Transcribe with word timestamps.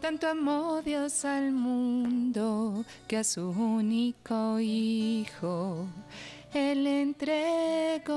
Tanto 0.00 0.28
amó 0.28 0.80
Dios 0.82 1.24
al 1.24 1.52
mundo 1.52 2.84
que 3.06 3.18
a 3.18 3.24
su 3.24 3.50
único 3.50 4.58
Hijo 4.58 5.86
Él 6.54 6.86
entregó. 6.86 8.16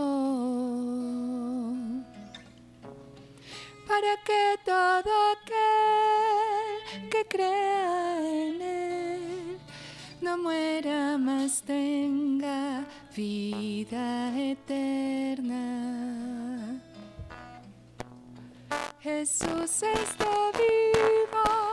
Para 3.88 4.16
que 4.24 4.58
todo 4.64 5.12
aquel 5.34 7.10
que 7.10 7.26
crea 7.28 8.18
en 8.20 8.62
Él 8.62 9.58
no 10.22 10.38
muera 10.38 11.18
más 11.18 11.62
tenga 11.64 12.86
vida 13.16 14.40
eterna. 14.40 16.04
Jesús 19.04 19.84
está 19.84 20.52
vivo, 20.54 21.73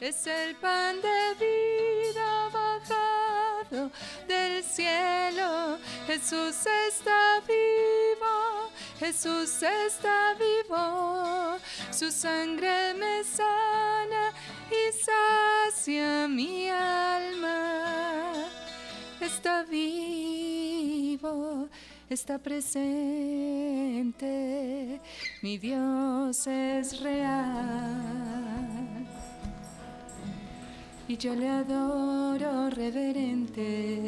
es 0.00 0.26
el 0.26 0.54
pan 0.56 0.96
de 1.00 1.34
vida 1.44 2.48
bajado 2.52 3.90
del 4.28 4.62
cielo. 4.62 5.78
Jesús 6.06 6.66
está 6.88 7.40
vivo, 7.46 8.70
Jesús 8.98 9.62
está 9.62 10.34
vivo, 10.34 11.58
su 11.90 12.10
sangre 12.10 12.94
me 12.94 13.24
sana 13.24 14.32
y 14.70 14.92
sacia 14.92 16.28
mi 16.28 16.68
alma. 16.68 18.32
Está 19.20 19.62
vivo 19.62 20.74
está 22.14 22.38
presente, 22.38 22.70
mi 25.42 25.58
Dios 25.58 26.46
es 26.46 27.00
real. 27.00 28.53
Y 31.06 31.18
yo 31.18 31.34
le 31.34 31.48
adoro 31.48 32.70
reverente. 32.70 34.00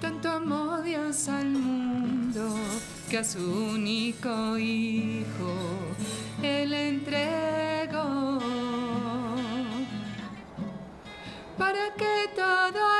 Tanto 0.00 0.28
amó 0.28 0.82
Dios 0.82 1.28
al 1.28 1.50
mundo 1.50 2.56
que 3.08 3.18
a 3.18 3.24
su 3.24 3.38
único 3.38 4.58
Hijo 4.58 5.54
Él 6.42 6.72
entregó. 6.72 8.40
Para 11.56 11.94
que 11.94 12.30
todo 12.34 12.99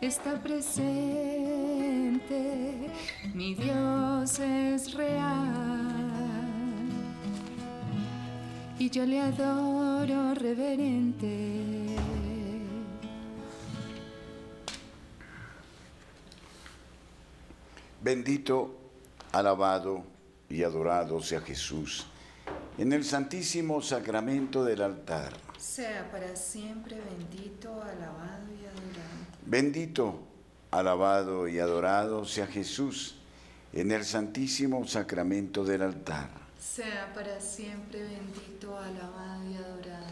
está 0.00 0.42
presente, 0.42 0.80
mi 3.34 3.54
Dios 3.54 4.38
es 4.38 4.94
real. 4.94 6.10
Y 8.78 8.88
yo 8.88 9.04
le 9.04 9.20
adoro 9.20 10.34
reverente. 10.34 11.96
Bendito, 18.02 18.74
alabado 19.32 20.04
y 20.48 20.62
adorado 20.62 21.20
sea 21.20 21.42
Jesús 21.42 22.06
en 22.78 22.94
el 22.94 23.04
santísimo 23.04 23.82
sacramento 23.82 24.64
del 24.64 24.80
altar. 24.80 25.34
Sea 25.58 26.10
para 26.10 26.34
siempre 26.34 26.98
bendito, 26.98 27.70
alabado 27.82 28.46
y 28.50 28.64
adorado. 28.64 29.09
Bendito, 29.50 30.20
alabado 30.70 31.48
y 31.48 31.58
adorado 31.58 32.24
sea 32.24 32.46
Jesús 32.46 33.16
en 33.72 33.90
el 33.90 34.04
santísimo 34.04 34.86
sacramento 34.86 35.64
del 35.64 35.82
altar. 35.82 36.30
Sea 36.58 37.12
para 37.12 37.40
siempre 37.40 38.00
bendito, 38.02 38.78
alabado 38.78 39.50
y 39.50 39.54
adorado. 39.56 40.06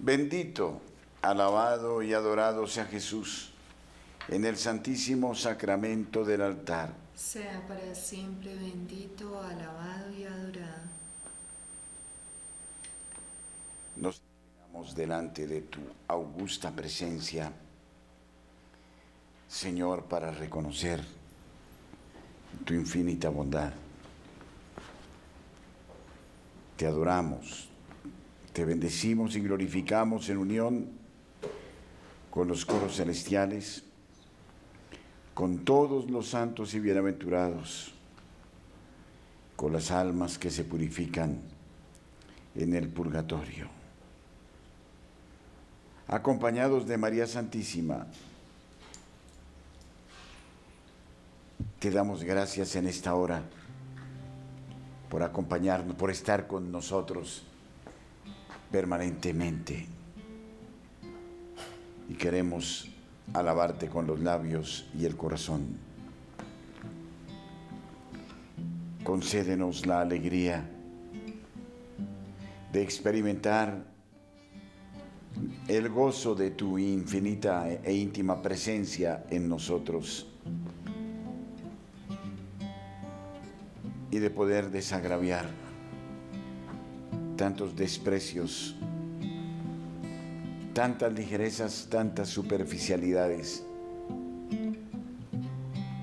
Bendito, 0.00 0.80
alabado 1.22 2.02
y 2.02 2.12
adorado 2.12 2.66
sea 2.66 2.86
Jesús 2.86 3.52
en 4.28 4.44
el 4.44 4.56
santísimo 4.56 5.34
sacramento 5.36 6.24
del 6.24 6.42
altar 6.42 7.02
sea 7.22 7.62
para 7.68 7.94
siempre 7.94 8.54
bendito, 8.54 9.40
alabado 9.40 10.12
y 10.12 10.24
adorado. 10.24 10.82
Nos 13.96 14.20
ponemos 14.20 14.94
delante 14.94 15.46
de 15.46 15.60
tu 15.62 15.80
augusta 16.08 16.72
presencia, 16.72 17.52
Señor, 19.52 20.04
para 20.04 20.30
reconocer 20.30 21.04
tu 22.64 22.72
infinita 22.72 23.28
bondad. 23.28 23.74
Te 26.78 26.86
adoramos, 26.86 27.68
te 28.54 28.64
bendecimos 28.64 29.36
y 29.36 29.40
glorificamos 29.40 30.30
en 30.30 30.38
unión 30.38 30.88
con 32.30 32.48
los 32.48 32.64
coros 32.64 32.96
celestiales 32.96 33.84
con 35.34 35.66
todos 35.66 36.10
los 36.10 36.28
santos 36.28 36.72
y 36.72 36.80
bienaventurados, 36.80 37.92
con 39.54 39.74
las 39.74 39.90
almas 39.90 40.38
que 40.38 40.50
se 40.50 40.64
purifican 40.64 41.42
en 42.54 42.74
el 42.74 42.88
purgatorio. 42.88 43.68
Acompañados 46.08 46.86
de 46.86 46.96
María 46.96 47.26
Santísima, 47.26 48.06
te 51.78 51.90
damos 51.90 52.22
gracias 52.22 52.76
en 52.76 52.86
esta 52.86 53.14
hora 53.14 53.42
por 55.08 55.22
acompañarnos, 55.22 55.96
por 55.96 56.10
estar 56.10 56.46
con 56.46 56.72
nosotros 56.72 57.44
permanentemente. 58.70 59.86
Y 62.08 62.14
queremos 62.14 62.88
alabarte 63.34 63.88
con 63.88 64.06
los 64.06 64.20
labios 64.20 64.86
y 64.98 65.04
el 65.04 65.16
corazón. 65.16 65.76
Concédenos 69.04 69.86
la 69.86 70.00
alegría 70.00 70.66
de 72.72 72.82
experimentar 72.82 73.84
el 75.68 75.88
gozo 75.90 76.34
de 76.34 76.52
tu 76.52 76.78
infinita 76.78 77.70
e 77.70 77.92
íntima 77.92 78.40
presencia 78.40 79.24
en 79.28 79.48
nosotros 79.48 80.31
y 84.12 84.20
de 84.20 84.30
poder 84.30 84.70
desagraviar 84.70 85.50
tantos 87.36 87.74
desprecios 87.74 88.76
tantas 90.72 91.12
ligerezas, 91.12 91.88
tantas 91.90 92.28
superficialidades, 92.28 93.64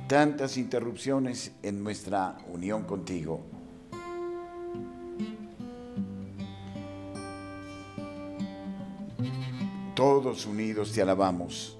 tantas 0.07 0.57
interrupciones 0.57 1.51
en 1.63 1.83
nuestra 1.83 2.37
unión 2.53 2.83
contigo. 2.83 3.41
Todos 9.95 10.45
unidos 10.45 10.93
te 10.93 11.01
alabamos. 11.01 11.77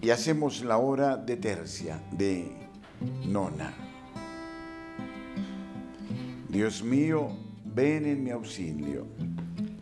Y 0.00 0.10
hacemos 0.10 0.62
la 0.62 0.78
hora 0.78 1.16
de 1.16 1.36
tercia, 1.36 2.00
de 2.12 2.67
nona. 3.26 3.72
Dios 6.48 6.82
mío, 6.82 7.30
ven 7.64 8.06
en 8.06 8.24
mi 8.24 8.30
auxilio. 8.30 9.06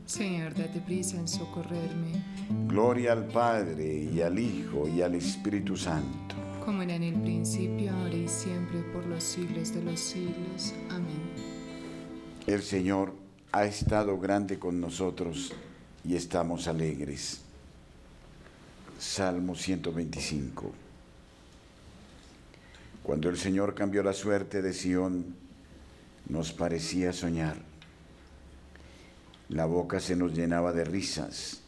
Señor, 0.04 0.54
date 0.54 0.80
prisa 0.80 1.16
en 1.16 1.26
socorrerme. 1.26 2.22
Gloria 2.68 3.12
al 3.12 3.26
Padre 3.26 4.08
y 4.12 4.20
al 4.20 4.38
Hijo 4.38 4.88
y 4.88 5.02
al 5.02 5.14
Espíritu 5.14 5.76
Santo. 5.76 6.34
Como 6.64 6.82
era 6.82 6.94
en 6.94 7.04
el 7.04 7.14
principio, 7.14 7.92
ahora 7.92 8.14
y 8.14 8.28
siempre, 8.28 8.80
por 8.92 9.06
los 9.06 9.22
siglos 9.22 9.72
de 9.72 9.82
los 9.82 10.00
siglos. 10.00 10.74
Amén. 10.90 11.20
El 12.46 12.62
Señor 12.62 13.14
ha 13.52 13.64
estado 13.64 14.18
grande 14.18 14.58
con 14.58 14.80
nosotros 14.80 15.52
y 16.04 16.14
estamos 16.14 16.68
alegres. 16.68 17.40
Salmo 18.98 19.54
125. 19.54 20.85
Cuando 23.06 23.28
el 23.28 23.38
Señor 23.38 23.76
cambió 23.76 24.02
la 24.02 24.12
suerte 24.12 24.62
de 24.62 24.72
Sión, 24.72 25.36
nos 26.28 26.52
parecía 26.52 27.12
soñar. 27.12 27.56
La 29.48 29.64
boca 29.64 30.00
se 30.00 30.16
nos 30.16 30.32
llenaba 30.32 30.72
de 30.72 30.84
risas, 30.84 31.60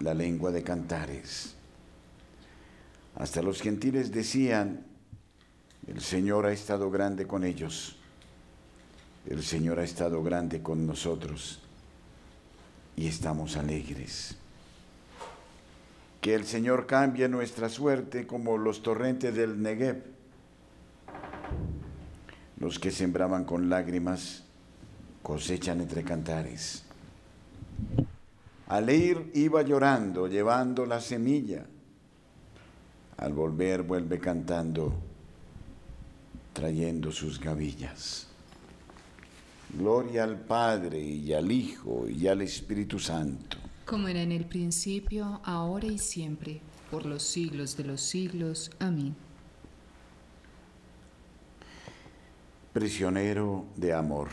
la 0.00 0.14
lengua 0.14 0.50
de 0.50 0.64
cantares. 0.64 1.54
Hasta 3.14 3.40
los 3.40 3.62
gentiles 3.62 4.10
decían, 4.10 4.84
el 5.86 6.00
Señor 6.00 6.44
ha 6.46 6.52
estado 6.52 6.90
grande 6.90 7.24
con 7.24 7.44
ellos, 7.44 7.96
el 9.26 9.44
Señor 9.44 9.78
ha 9.78 9.84
estado 9.84 10.24
grande 10.24 10.60
con 10.60 10.88
nosotros 10.88 11.60
y 12.96 13.06
estamos 13.06 13.56
alegres. 13.56 14.36
Que 16.20 16.34
el 16.34 16.44
Señor 16.44 16.88
cambie 16.88 17.28
nuestra 17.28 17.68
suerte 17.68 18.26
como 18.26 18.58
los 18.58 18.82
torrentes 18.82 19.32
del 19.36 19.62
Negev. 19.62 20.17
Los 22.60 22.78
que 22.78 22.90
sembraban 22.90 23.44
con 23.44 23.68
lágrimas 23.68 24.44
cosechan 25.22 25.80
entre 25.80 26.02
cantares. 26.02 26.84
Al 28.66 28.90
ir 28.90 29.30
iba 29.34 29.62
llorando, 29.62 30.26
llevando 30.26 30.84
la 30.84 31.00
semilla. 31.00 31.64
Al 33.16 33.32
volver 33.32 33.82
vuelve 33.82 34.18
cantando, 34.18 34.92
trayendo 36.52 37.10
sus 37.10 37.40
gavillas. 37.40 38.26
Gloria 39.76 40.24
al 40.24 40.38
Padre 40.38 41.00
y 41.00 41.32
al 41.32 41.50
Hijo 41.52 42.06
y 42.08 42.26
al 42.26 42.42
Espíritu 42.42 42.98
Santo. 42.98 43.58
Como 43.84 44.08
era 44.08 44.22
en 44.22 44.32
el 44.32 44.44
principio, 44.44 45.40
ahora 45.44 45.86
y 45.86 45.98
siempre, 45.98 46.60
por 46.90 47.06
los 47.06 47.22
siglos 47.22 47.76
de 47.76 47.84
los 47.84 48.00
siglos. 48.00 48.70
Amén. 48.78 49.14
Prisionero 52.78 53.64
de 53.74 53.92
amor. 53.92 54.28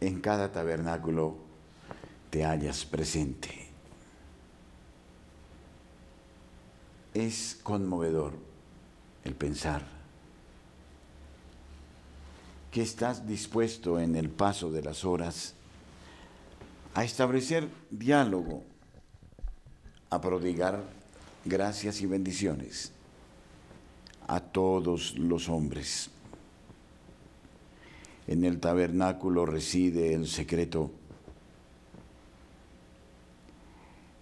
En 0.00 0.20
cada 0.20 0.52
tabernáculo 0.52 1.34
te 2.30 2.44
hallas 2.44 2.84
presente. 2.84 3.66
Es 7.12 7.58
conmovedor 7.60 8.34
el 9.24 9.34
pensar 9.34 9.84
que 12.70 12.82
estás 12.82 13.26
dispuesto 13.26 13.98
en 13.98 14.14
el 14.14 14.30
paso 14.30 14.70
de 14.70 14.82
las 14.82 15.04
horas 15.04 15.54
a 16.94 17.02
establecer 17.02 17.68
diálogo, 17.90 18.62
a 20.08 20.20
prodigar 20.20 20.84
gracias 21.44 22.00
y 22.00 22.06
bendiciones 22.06 22.92
a 24.28 24.40
todos 24.40 25.18
los 25.18 25.48
hombres. 25.48 26.10
En 28.26 28.44
el 28.44 28.60
tabernáculo 28.60 29.46
reside 29.46 30.14
el 30.14 30.28
secreto 30.28 30.90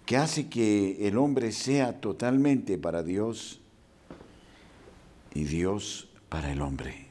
que 0.05 0.15
hace 0.15 0.47
que 0.47 1.05
el 1.05 1.17
hombre 1.17 1.51
sea 1.51 1.99
totalmente 1.99 2.77
para 2.77 3.03
Dios 3.03 3.59
y 5.33 5.43
Dios 5.43 6.07
para 6.29 6.53
el 6.53 6.61
hombre. 6.61 7.07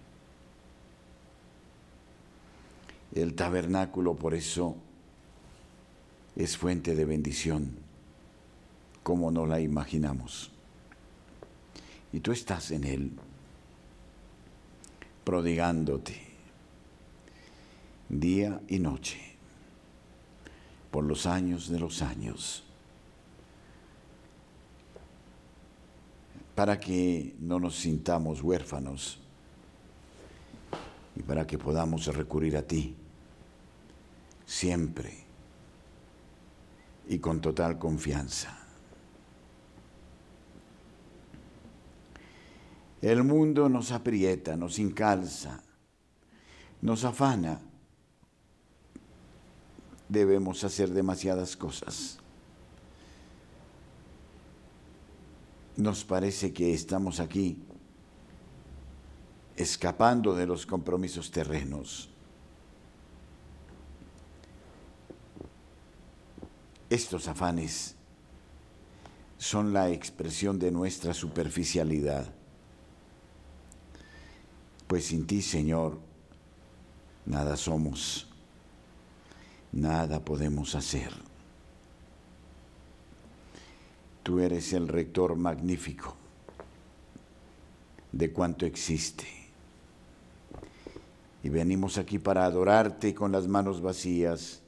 El 3.14 3.34
tabernáculo 3.34 4.14
por 4.14 4.32
eso 4.32 4.76
es 6.36 6.56
fuente 6.56 6.94
de 6.94 7.04
bendición, 7.04 7.76
como 9.02 9.30
no 9.30 9.44
la 9.44 9.60
imaginamos. 9.60 10.55
Y 12.12 12.20
tú 12.20 12.32
estás 12.32 12.70
en 12.70 12.84
él, 12.84 13.12
prodigándote 15.24 16.20
día 18.08 18.60
y 18.68 18.78
noche, 18.78 19.20
por 20.90 21.04
los 21.04 21.26
años 21.26 21.68
de 21.68 21.78
los 21.78 22.02
años, 22.02 22.64
para 26.54 26.80
que 26.80 27.34
no 27.38 27.60
nos 27.60 27.76
sintamos 27.76 28.42
huérfanos 28.42 29.18
y 31.14 31.22
para 31.22 31.46
que 31.46 31.58
podamos 31.58 32.06
recurrir 32.06 32.56
a 32.56 32.62
ti 32.62 32.96
siempre 34.46 35.26
y 37.08 37.18
con 37.18 37.40
total 37.40 37.78
confianza. 37.78 38.65
El 43.06 43.22
mundo 43.22 43.68
nos 43.68 43.92
aprieta, 43.92 44.56
nos 44.56 44.80
incalza, 44.80 45.62
nos 46.82 47.04
afana. 47.04 47.60
Debemos 50.08 50.64
hacer 50.64 50.90
demasiadas 50.90 51.56
cosas. 51.56 52.18
Nos 55.76 56.04
parece 56.04 56.52
que 56.52 56.74
estamos 56.74 57.20
aquí 57.20 57.62
escapando 59.54 60.34
de 60.34 60.48
los 60.48 60.66
compromisos 60.66 61.30
terrenos. 61.30 62.10
Estos 66.90 67.28
afanes 67.28 67.94
son 69.38 69.72
la 69.72 69.90
expresión 69.90 70.58
de 70.58 70.72
nuestra 70.72 71.14
superficialidad. 71.14 72.35
Pues 74.86 75.06
sin 75.06 75.26
ti, 75.26 75.42
Señor, 75.42 75.98
nada 77.24 77.56
somos, 77.56 78.28
nada 79.72 80.24
podemos 80.24 80.74
hacer. 80.74 81.12
Tú 84.22 84.40
eres 84.40 84.72
el 84.72 84.88
rector 84.88 85.36
magnífico 85.36 86.16
de 88.12 88.32
cuanto 88.32 88.66
existe. 88.66 89.26
Y 91.42 91.48
venimos 91.48 91.98
aquí 91.98 92.18
para 92.18 92.44
adorarte 92.44 93.14
con 93.14 93.30
las 93.30 93.46
manos 93.46 93.80
vacías 93.80 94.62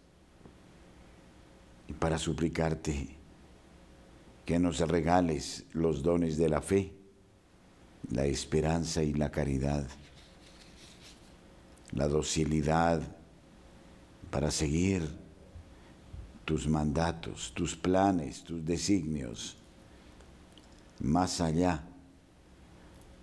y 1.89 1.93
para 1.93 2.19
suplicarte 2.19 3.09
que 4.45 4.59
nos 4.59 4.79
regales 4.81 5.65
los 5.73 6.03
dones 6.03 6.37
de 6.37 6.49
la 6.49 6.61
fe, 6.61 6.93
la 8.11 8.27
esperanza 8.27 9.03
y 9.03 9.13
la 9.13 9.31
caridad, 9.31 9.87
la 11.93 12.09
docilidad 12.09 13.03
para 14.31 14.51
seguir 14.51 15.09
tus 16.45 16.67
mandatos, 16.67 17.53
tus 17.55 17.77
planes, 17.77 18.43
tus 18.43 18.65
designios, 18.65 19.57
más 21.01 21.41
allá 21.41 21.85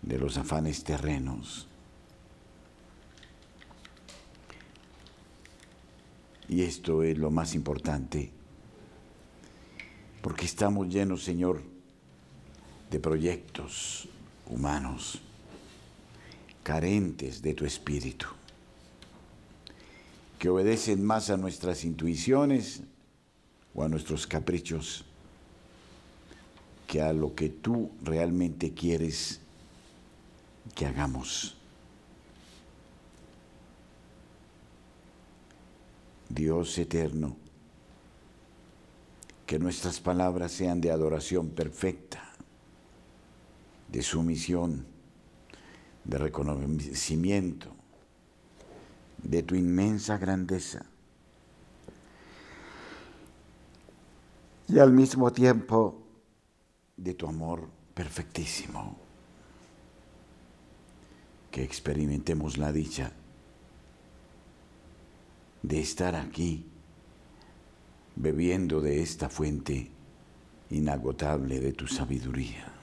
de 0.01 0.19
los 0.19 0.37
afanes 0.37 0.83
terrenos. 0.83 1.67
Y 6.47 6.61
esto 6.61 7.01
es 7.01 7.17
lo 7.17 7.31
más 7.31 7.55
importante, 7.55 8.31
porque 10.21 10.45
estamos 10.45 10.87
llenos, 10.89 11.23
Señor, 11.23 11.63
de 12.91 12.99
proyectos 12.99 14.07
humanos, 14.47 15.19
carentes 16.61 17.41
de 17.41 17.53
tu 17.55 17.65
espíritu, 17.65 18.27
que 20.45 20.49
obedecen 20.51 21.03
más 21.03 21.31
a 21.31 21.37
nuestras 21.37 21.83
intuiciones 21.85 22.83
o 23.73 23.81
a 23.81 23.89
nuestros 23.89 24.27
caprichos 24.27 25.03
que 26.85 27.01
a 27.01 27.13
lo 27.13 27.33
que 27.33 27.49
tú 27.49 27.89
realmente 28.03 28.71
quieres 28.71 29.39
que 30.75 30.85
hagamos. 30.85 31.57
Dios 36.29 36.77
eterno, 36.77 37.35
que 39.47 39.57
nuestras 39.57 39.99
palabras 39.99 40.51
sean 40.51 40.79
de 40.79 40.91
adoración 40.91 41.49
perfecta, 41.49 42.23
de 43.91 44.03
sumisión, 44.03 44.85
de 46.03 46.19
reconocimiento 46.19 47.74
de 49.21 49.43
tu 49.43 49.55
inmensa 49.55 50.17
grandeza. 50.17 50.85
Y 54.67 54.79
al 54.79 54.91
mismo 54.91 55.31
tiempo 55.31 56.01
de 56.97 57.13
tu 57.13 57.27
amor 57.27 57.69
perfectísimo. 57.93 58.97
Que 61.51 61.63
experimentemos 61.63 62.57
la 62.57 62.71
dicha 62.71 63.11
de 65.61 65.79
estar 65.79 66.15
aquí 66.15 66.65
bebiendo 68.15 68.81
de 68.81 69.01
esta 69.01 69.29
fuente 69.29 69.89
inagotable 70.69 71.59
de 71.59 71.73
tu 71.73 71.87
sabiduría. 71.87 72.74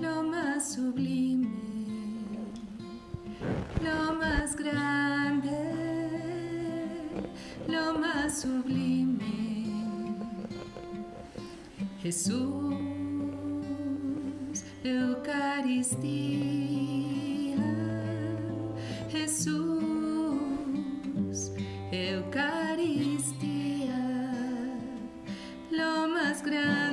Lo 0.00 0.22
más 0.22 0.74
sublime, 0.74 1.48
lo 3.82 4.14
más 4.14 4.56
grande, 4.56 5.50
lo 7.66 7.98
más 7.98 8.42
sublime. 8.42 9.26
Jesús, 12.02 12.76
Eucaristía, 14.84 15.96
Jesús, 19.10 20.36
Eucaristía, 21.90 23.56
lo 25.70 26.06
más 26.08 26.42
grande, 26.44 26.85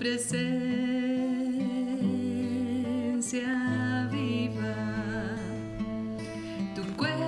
presencia 0.00 0.48
viva, 4.10 5.36
tu 6.74 6.82
cuerpo, 6.96 7.20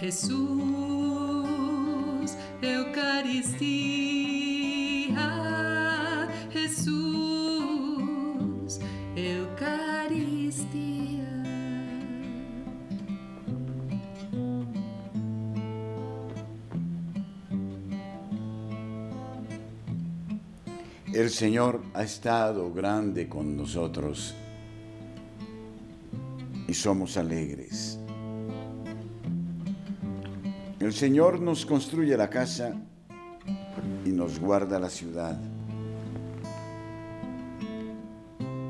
Jesús, 0.00 0.40
Eucaristía, 2.62 3.58
Jesús, 6.50 6.90
Eucaristía. 9.14 10.80
El 21.12 21.28
Señor 21.28 21.82
ha 21.92 22.04
estado 22.04 22.72
grande 22.72 23.28
con 23.28 23.54
nosotros 23.54 24.34
y 26.66 26.72
somos 26.72 27.18
alegres. 27.18 27.89
El 30.90 30.96
Señor 30.96 31.40
nos 31.40 31.64
construye 31.64 32.16
la 32.16 32.28
casa 32.28 32.74
y 34.04 34.08
nos 34.08 34.40
guarda 34.40 34.76
la 34.80 34.90
ciudad. 34.90 35.40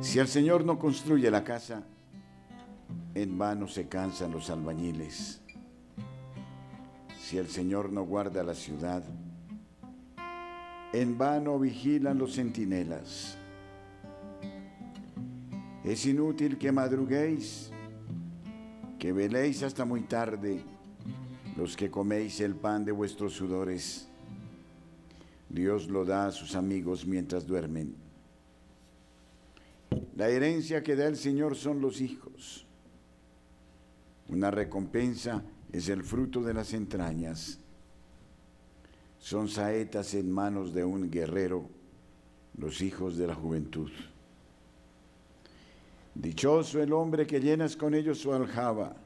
Si 0.03 0.19
el 0.19 0.29
Señor 0.29 0.67
no 0.67 0.79
construye 0.79 1.31
la 1.31 1.43
casa, 1.43 1.83
en 3.15 3.39
vano 3.39 3.67
se 3.69 3.89
cansan 3.89 4.33
los 4.33 4.50
albañiles. 4.50 5.41
Si 7.19 7.39
el 7.39 7.49
Señor 7.49 7.91
no 7.91 8.05
guarda 8.05 8.43
la 8.43 8.55
ciudad, 8.55 9.03
en 10.93 11.17
vano 11.17 11.59
vigilan 11.59 12.19
los 12.19 12.35
centinelas. 12.35 13.39
Es 15.85 16.05
inútil 16.05 16.59
que 16.59 16.71
madruguéis, 16.71 17.71
que 18.99 19.11
veléis 19.11 19.62
hasta 19.62 19.87
muy 19.87 20.03
tarde 20.03 20.62
los 21.61 21.76
que 21.76 21.90
coméis 21.90 22.40
el 22.40 22.55
pan 22.55 22.87
de 22.87 22.93
vuestros 22.93 23.35
sudores. 23.35 24.09
Dios 25.50 25.90
lo 25.90 26.07
da 26.07 26.29
a 26.29 26.33
sus 26.33 26.55
amigos 26.55 27.05
mientras 27.05 27.47
duermen. 27.47 27.95
La 30.17 30.31
herencia 30.31 30.83
que 30.83 30.97
da 30.97 31.07
el 31.07 31.19
Señor 31.19 31.55
son 31.57 31.83
los 31.83 32.00
hijos. 32.00 32.64
Una 34.31 34.50
recompensa 34.50 35.43
es 35.71 35.90
el 35.90 36.02
fruto 36.02 36.43
de 36.43 36.55
las 36.55 36.73
entrañas. 36.73 37.59
Son 39.19 39.47
saetas 39.47 40.14
en 40.14 40.33
manos 40.33 40.73
de 40.73 40.83
un 40.83 41.11
guerrero, 41.11 41.69
los 42.57 42.81
hijos 42.81 43.19
de 43.19 43.26
la 43.26 43.35
juventud. 43.35 43.90
Dichoso 46.14 46.83
el 46.83 46.95
hombre 46.95 47.26
que 47.26 47.38
llenas 47.38 47.76
con 47.76 47.93
ellos 47.93 48.17
su 48.17 48.33
aljaba. 48.33 48.97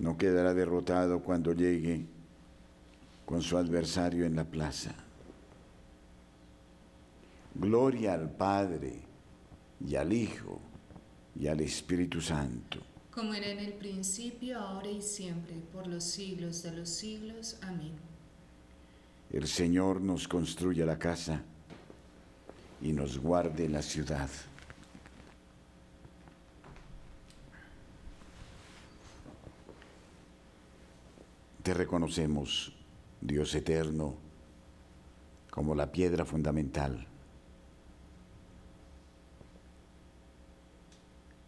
No 0.00 0.16
quedará 0.16 0.54
derrotado 0.54 1.20
cuando 1.20 1.52
llegue 1.52 2.06
con 3.26 3.42
su 3.42 3.58
adversario 3.58 4.24
en 4.24 4.34
la 4.34 4.44
plaza. 4.44 4.94
Gloria 7.54 8.14
al 8.14 8.30
Padre 8.30 8.94
y 9.86 9.96
al 9.96 10.12
Hijo 10.14 10.58
y 11.38 11.48
al 11.48 11.60
Espíritu 11.60 12.22
Santo. 12.22 12.80
Como 13.10 13.34
era 13.34 13.48
en 13.48 13.58
el 13.58 13.74
principio, 13.74 14.58
ahora 14.58 14.88
y 14.88 15.02
siempre, 15.02 15.56
por 15.70 15.86
los 15.86 16.02
siglos 16.02 16.62
de 16.62 16.72
los 16.72 16.88
siglos. 16.88 17.58
Amén. 17.60 17.92
El 19.30 19.46
Señor 19.46 20.00
nos 20.00 20.26
construya 20.26 20.86
la 20.86 20.98
casa 20.98 21.42
y 22.80 22.92
nos 22.92 23.18
guarde 23.18 23.68
la 23.68 23.82
ciudad. 23.82 24.30
Reconocemos, 31.74 32.72
Dios 33.20 33.54
eterno, 33.54 34.14
como 35.50 35.74
la 35.74 35.90
piedra 35.90 36.24
fundamental. 36.24 37.06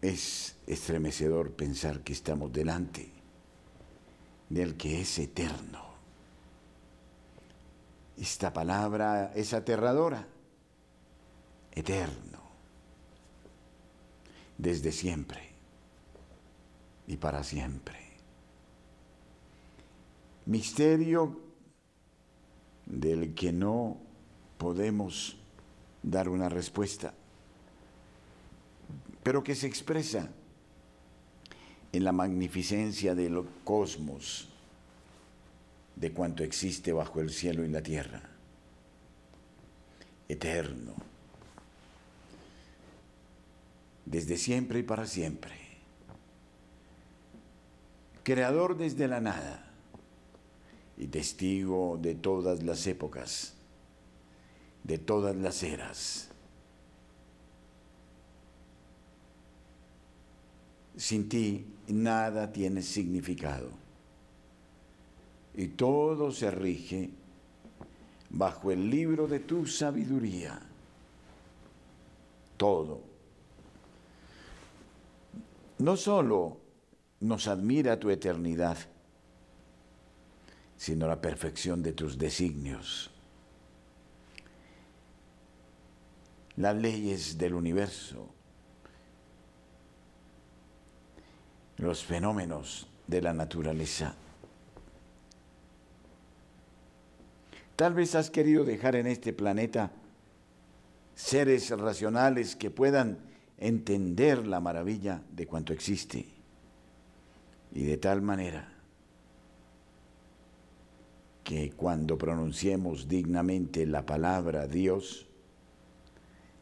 Es 0.01 0.57
estremecedor 0.67 1.53
pensar 1.53 2.01
que 2.01 2.13
estamos 2.13 2.53
delante 2.53 3.11
del 4.49 4.77
que 4.77 5.01
es 5.01 5.19
eterno. 5.19 5.93
Esta 8.19 8.53
palabra 8.53 9.33
es 9.35 9.55
aterradora, 9.55 10.27
eterno, 11.73 12.43
desde 14.59 14.93
siempre 14.93 15.49
y 17.07 17.17
para 17.17 17.43
siempre. 17.43 18.02
Misterio 20.47 21.41
del 22.87 23.35
que 23.35 23.53
no 23.53 23.97
podemos 24.59 25.37
dar 26.03 26.29
una 26.29 26.49
respuesta, 26.49 27.15
pero 29.23 29.45
que 29.45 29.55
se 29.55 29.69
expresa 29.69 30.29
en 31.93 32.05
la 32.05 32.13
magnificencia 32.13 33.15
del 33.15 33.45
cosmos, 33.65 34.49
de 35.95 36.13
cuanto 36.13 36.43
existe 36.43 36.93
bajo 36.93 37.21
el 37.21 37.31
cielo 37.31 37.65
y 37.65 37.69
la 37.69 37.83
tierra, 37.83 38.23
eterno, 40.29 40.95
desde 44.07 44.37
siempre 44.37 44.81
y 44.81 44.83
para 44.83 45.07
siempre, 45.07 45.55
creador 48.25 48.77
desde 48.77 49.07
la 49.07 49.21
nada 49.21 49.72
y 51.03 51.09
testigo 51.09 51.99
de 52.01 52.15
todas 52.15 52.63
las 52.63 52.87
épocas, 52.87 53.55
de 54.85 54.99
todas 54.99 55.35
las 55.35 55.61
eras. 55.65 56.29
Sin 60.97 61.29
ti 61.29 61.67
nada 61.89 62.53
tiene 62.53 62.83
significado 62.83 63.71
y 65.55 65.69
todo 65.69 66.31
se 66.31 66.53
rige 66.53 67.11
bajo 68.31 68.71
el 68.71 68.89
libro 68.89 69.27
de 69.27 69.41
tu 69.41 69.67
sabiduría. 69.67 70.61
Todo. 72.57 73.01
No 75.79 75.97
solo 75.97 76.59
nos 77.19 77.49
admira 77.49 77.99
tu 77.99 78.09
eternidad, 78.09 78.79
sino 80.83 81.07
la 81.07 81.21
perfección 81.21 81.81
de 81.81 81.93
tus 81.93 82.19
designios. 82.19 83.09
Las 86.57 86.75
leyes 86.75 87.39
del 87.39 87.55
universo, 87.55 88.29
los 91.77 92.03
fenómenos 92.03 92.89
de 93.07 93.23
la 93.23 93.33
naturaleza. 93.33 94.17
Tal 97.77 97.95
vez 97.95 98.17
has 98.17 98.29
querido 98.29 98.65
dejar 98.65 98.97
en 98.97 99.07
este 99.07 99.33
planeta 99.33 99.93
seres 101.15 101.71
racionales 101.71 102.57
que 102.57 102.73
puedan 102.73 103.19
entender 103.57 104.49
la 104.49 104.59
maravilla 104.59 105.23
de 105.31 105.47
cuanto 105.47 105.73
existe. 105.73 106.27
Y 107.71 107.85
de 107.85 107.99
tal 107.99 108.21
manera 108.21 108.72
que 111.45 111.73
cuando 111.73 112.19
pronunciemos 112.19 113.09
dignamente 113.09 113.87
la 113.87 114.07
palabra 114.07 114.67
Dios, 114.67 115.27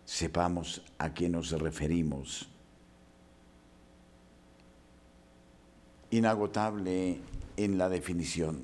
sepamos 0.05 0.83
a 0.99 1.12
qué 1.12 1.29
nos 1.29 1.53
referimos. 1.53 2.49
Inagotable 6.11 7.21
en 7.57 7.79
la 7.79 7.88
definición. 7.88 8.62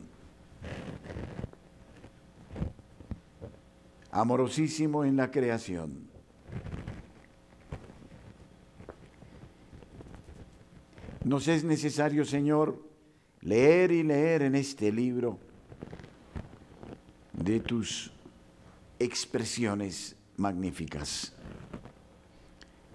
Amorosísimo 4.10 5.04
en 5.04 5.16
la 5.16 5.30
creación. 5.30 6.08
Nos 11.22 11.48
es 11.48 11.64
necesario, 11.64 12.24
Señor, 12.24 12.82
leer 13.40 13.92
y 13.92 14.02
leer 14.02 14.42
en 14.42 14.54
este 14.54 14.90
libro 14.90 15.45
de 17.46 17.60
tus 17.60 18.10
expresiones 18.98 20.16
magníficas 20.36 21.32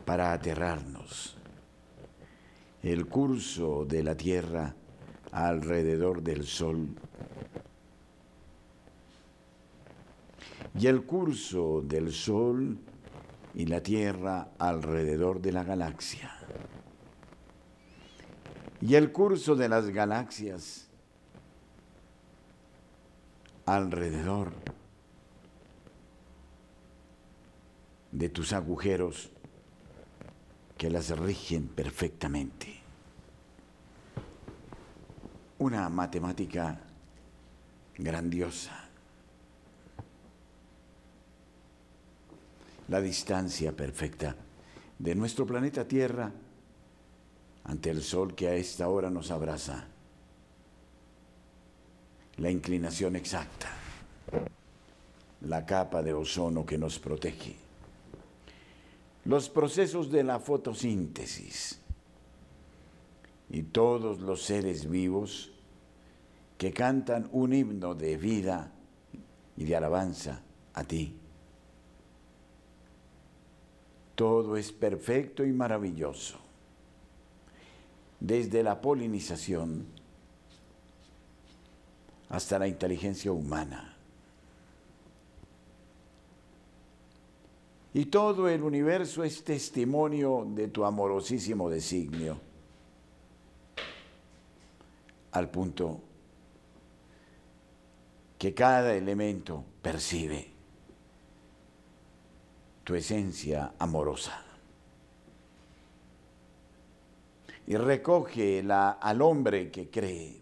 para 0.04 0.34
aterrarnos. 0.34 1.38
El 2.84 3.08
curso 3.08 3.86
de 3.86 4.04
la 4.04 4.18
Tierra 4.18 4.76
alrededor 5.32 6.22
del 6.22 6.44
Sol 6.44 6.90
y 10.78 10.88
el 10.88 11.04
curso 11.04 11.82
del 11.82 12.12
Sol 12.12 12.78
y 13.54 13.68
la 13.68 13.82
Tierra 13.82 14.52
alrededor 14.60 15.40
de 15.40 15.54
la 15.54 15.64
galaxia 15.64 16.30
y 18.82 18.96
el 18.96 19.14
curso 19.14 19.56
de 19.56 19.70
las 19.70 19.88
galaxias 19.92 20.91
alrededor 23.66 24.54
de 28.12 28.30
tus 28.30 28.54
agujeros 28.54 29.32
que 30.78 30.90
las 30.90 31.18
rigen 31.18 31.68
perfectamente. 31.68 32.80
Una 35.60 35.88
matemática 35.90 36.80
grandiosa. 37.98 38.90
La 42.88 43.00
distancia 43.00 43.72
perfecta 43.72 44.36
de 44.98 45.16
nuestro 45.16 45.46
planeta 45.46 45.88
Tierra 45.88 46.32
ante 47.64 47.90
el 47.90 48.02
Sol 48.02 48.36
que 48.36 48.48
a 48.48 48.56
esta 48.56 48.90
hora 48.90 49.10
nos 49.10 49.32
abraza 49.32 49.86
la 52.42 52.50
inclinación 52.50 53.16
exacta, 53.16 53.70
la 55.42 55.64
capa 55.64 56.02
de 56.02 56.12
ozono 56.12 56.66
que 56.66 56.76
nos 56.76 56.98
protege, 56.98 57.56
los 59.26 59.48
procesos 59.48 60.10
de 60.10 60.24
la 60.24 60.40
fotosíntesis 60.40 61.80
y 63.52 63.62
todos 63.62 64.22
los 64.22 64.42
seres 64.42 64.90
vivos 64.90 65.52
que 66.58 66.74
cantan 66.74 67.30
un 67.32 67.54
himno 67.54 67.94
de 67.94 68.18
vida 68.18 68.72
y 69.56 69.64
de 69.64 69.76
alabanza 69.76 70.42
a 70.74 70.84
ti. 70.84 71.16
Todo 74.16 74.58
es 74.58 74.72
perfecto 74.72 75.46
y 75.46 75.52
maravilloso, 75.52 76.40
desde 78.20 78.64
la 78.64 78.82
polinización 78.82 80.01
hasta 82.32 82.58
la 82.58 82.68
inteligencia 82.68 83.32
humana. 83.32 83.94
Y 87.94 88.06
todo 88.06 88.48
el 88.48 88.64
universo 88.64 89.24
es 89.24 89.44
testimonio 89.44 90.46
de 90.48 90.70
tu 90.70 90.86
amorosísimo 90.86 91.70
designio, 91.70 92.40
al 95.34 95.50
punto 95.50 96.00
que 98.38 98.54
cada 98.54 98.96
elemento 98.96 99.66
percibe 99.82 100.48
tu 102.86 102.96
esencia 102.96 103.74
amorosa. 103.78 104.42
Y 107.68 107.76
recoge 107.76 108.64
la, 108.64 108.92
al 108.92 109.22
hombre 109.22 109.70
que 109.70 109.90
cree 109.90 110.41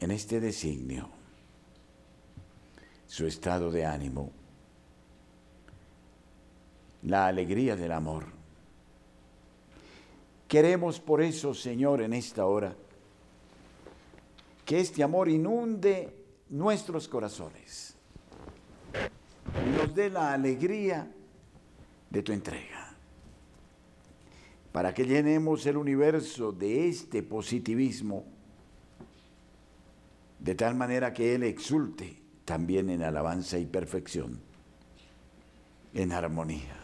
en 0.00 0.10
este 0.10 0.40
designio 0.40 1.08
su 3.06 3.26
estado 3.26 3.70
de 3.70 3.86
ánimo, 3.86 4.30
la 7.02 7.28
alegría 7.28 7.76
del 7.76 7.92
amor. 7.92 8.26
Queremos 10.48 11.00
por 11.00 11.22
eso, 11.22 11.54
Señor, 11.54 12.02
en 12.02 12.12
esta 12.12 12.46
hora, 12.46 12.74
que 14.64 14.80
este 14.80 15.02
amor 15.02 15.28
inunde 15.28 16.14
nuestros 16.50 17.08
corazones 17.08 17.94
y 19.64 19.76
nos 19.76 19.94
dé 19.94 20.10
la 20.10 20.32
alegría 20.32 21.10
de 22.10 22.22
tu 22.22 22.32
entrega, 22.32 22.94
para 24.72 24.92
que 24.92 25.04
llenemos 25.04 25.64
el 25.66 25.76
universo 25.76 26.52
de 26.52 26.88
este 26.88 27.22
positivismo, 27.22 28.24
de 30.46 30.54
tal 30.54 30.76
manera 30.76 31.12
que 31.12 31.34
Él 31.34 31.42
exulte 31.42 32.22
también 32.44 32.88
en 32.88 33.02
alabanza 33.02 33.58
y 33.58 33.66
perfección, 33.66 34.38
en 35.92 36.12
armonía. 36.12 36.76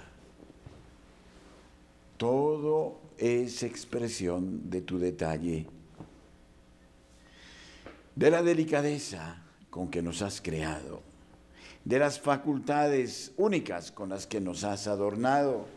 Todo 2.17 2.99
es 3.17 3.63
expresión 3.63 4.69
de 4.69 4.81
tu 4.81 4.99
detalle, 4.99 5.69
de 8.17 8.31
la 8.33 8.43
delicadeza 8.43 9.45
con 9.71 9.89
que 9.89 10.03
nos 10.03 10.23
has 10.23 10.41
creado, 10.41 11.01
de 11.85 12.01
las 12.01 12.19
facultades 12.19 13.31
únicas 13.37 13.93
con 13.93 14.09
las 14.09 14.27
que 14.27 14.41
nos 14.41 14.65
has 14.65 14.89
adornado 14.89 15.69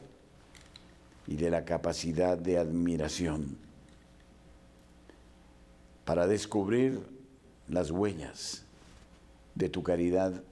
y 1.28 1.36
de 1.36 1.52
la 1.52 1.66
capacidad 1.66 2.36
de 2.36 2.58
admiración 2.58 3.60
para 6.04 6.26
descubrir 6.26 7.15
las 7.68 7.92
huellas 7.92 8.66
de 9.56 9.70
tu 9.70 9.84
caridad 9.84 10.44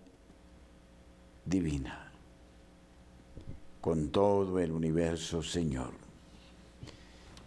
divina 1.45 2.12
con 3.82 4.10
todo 4.10 4.60
el 4.60 4.71
universo, 4.71 5.43
Señor, 5.43 5.91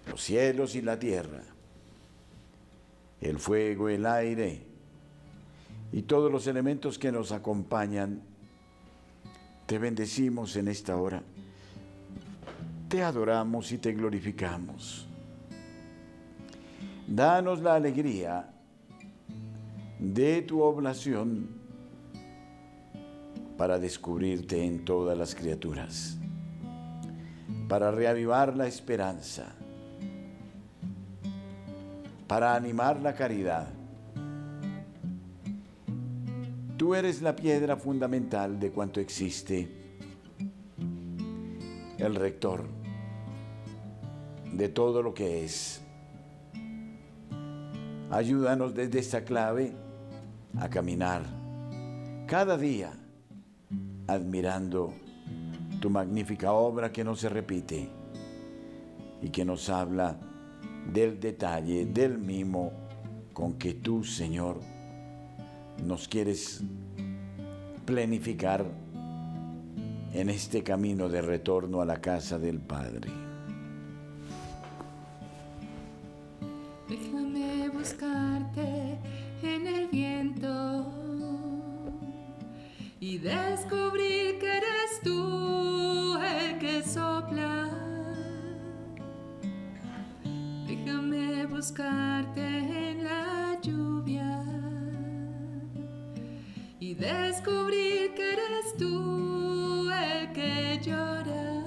los 0.06 0.22
cielos 0.22 0.74
y 0.74 0.82
la 0.82 0.98
tierra, 0.98 1.42
el 3.22 3.38
fuego, 3.38 3.88
el 3.88 4.04
aire, 4.04 4.62
y 5.92 6.02
todos 6.02 6.30
los 6.30 6.46
elementos 6.46 6.98
que 6.98 7.10
nos 7.10 7.32
acompañan, 7.32 8.20
te 9.64 9.78
bendecimos 9.78 10.56
en 10.56 10.68
esta 10.68 10.96
hora. 10.96 11.22
Te 12.88 13.02
adoramos 13.02 13.72
y 13.72 13.78
te 13.78 13.92
glorificamos. 13.92 15.06
Danos 17.06 17.60
la 17.60 17.76
alegría 17.76 18.55
de 19.98 20.42
tu 20.42 20.62
oblación 20.62 21.48
para 23.56 23.78
descubrirte 23.78 24.64
en 24.64 24.84
todas 24.84 25.16
las 25.16 25.34
criaturas, 25.34 26.18
para 27.68 27.90
reavivar 27.90 28.56
la 28.56 28.66
esperanza, 28.66 29.54
para 32.26 32.54
animar 32.54 33.00
la 33.00 33.14
caridad 33.14 33.68
Tú 36.76 36.94
eres 36.94 37.22
la 37.22 37.34
piedra 37.34 37.76
fundamental 37.78 38.60
de 38.60 38.70
cuanto 38.70 39.00
existe, 39.00 39.66
el 41.96 42.14
rector 42.14 42.66
de 44.52 44.68
todo 44.68 45.02
lo 45.02 45.14
que 45.14 45.44
es. 45.44 45.80
Ayúdanos 48.10 48.74
desde 48.74 48.98
esta 48.98 49.24
clave 49.24 49.72
a 50.58 50.68
caminar 50.68 51.22
cada 52.26 52.56
día 52.56 52.92
admirando 54.06 54.92
tu 55.80 55.90
magnífica 55.90 56.52
obra 56.52 56.90
que 56.90 57.04
no 57.04 57.14
se 57.14 57.28
repite 57.28 57.88
y 59.22 59.28
que 59.30 59.44
nos 59.44 59.68
habla 59.68 60.18
del 60.92 61.18
detalle, 61.20 61.86
del 61.86 62.18
mimo 62.18 62.72
con 63.32 63.54
que 63.54 63.74
tú, 63.74 64.04
Señor, 64.04 64.60
nos 65.84 66.08
quieres 66.08 66.62
planificar 67.84 68.64
en 70.12 70.30
este 70.30 70.62
camino 70.62 71.08
de 71.08 71.20
retorno 71.20 71.80
a 71.80 71.84
la 71.84 72.00
casa 72.00 72.38
del 72.38 72.60
Padre. 72.60 73.10
Déjame 76.88 77.68
buscarte 77.68 78.98
en 79.54 79.66
el 79.66 79.86
viento 79.88 80.86
y 83.00 83.18
descubrir 83.18 84.38
que 84.40 84.56
eres 84.58 85.00
tú 85.02 86.18
el 86.18 86.58
que 86.58 86.82
sopla. 86.82 87.70
Déjame 90.66 91.46
buscarte 91.46 92.40
en 92.40 93.04
la 93.04 93.58
lluvia 93.62 94.42
y 96.80 96.94
descubrir 96.94 98.14
que 98.14 98.32
eres 98.32 98.76
tú 98.78 99.88
el 99.90 100.32
que 100.32 100.80
llora 100.82 101.64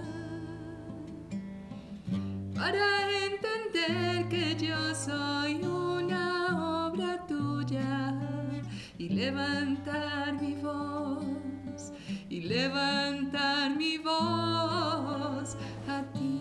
para 2.54 2.88
entender 3.26 4.28
que 4.28 4.56
yo 4.66 4.94
soy 4.94 5.69
levantar 9.10 10.34
mi 10.40 10.54
voz 10.54 11.92
y 12.30 12.42
levantar 12.42 13.76
mi 13.76 13.98
voz 13.98 15.58
a 15.88 16.04
ti. 16.14 16.40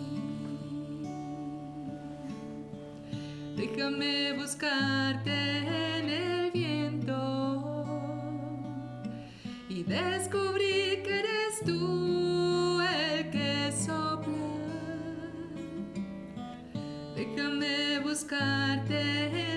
Déjame 3.57 4.33
buscarte 4.33 5.31
en 5.31 6.09
el 6.09 6.51
viento 6.51 7.85
y 9.67 9.83
descubrí 9.83 11.01
que 11.03 11.19
eres 11.19 11.61
tú 11.65 12.79
el 12.81 13.29
que 13.31 13.71
sopla. 13.71 14.35
Déjame 17.15 17.99
buscarte 17.99 18.99
en 19.25 19.48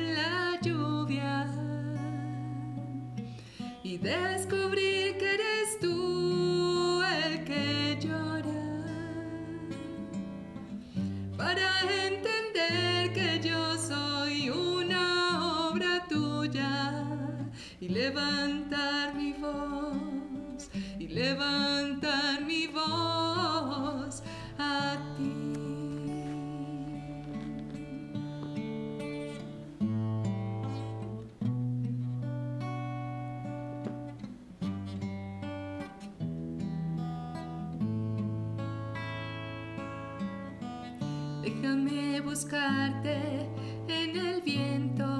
y 4.03 4.09
descubrí 4.09 5.15
que 5.17 5.35
eres 5.35 5.79
tú 5.81 7.03
el 7.03 7.45
que 7.45 7.99
llora. 8.01 8.85
Para 11.37 11.71
entender 12.09 13.12
que 13.12 13.49
yo 13.49 13.79
soy 13.79 14.51
una 14.51 15.69
obra 15.69 16.05
tuya 16.09 17.05
y 17.81 17.88
levantar 17.88 19.15
mi 19.15 19.35
voz 19.35 20.69
y 20.99 21.07
levantar 21.07 22.43
mi 22.45 22.67
voz 22.67 23.12
Déjame 41.72 42.20
buscarte 42.20 43.48
en 43.88 44.16
el 44.16 44.42
viento 44.42 45.12